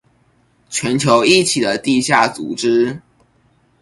[0.67, 3.01] 全球一起的地下組織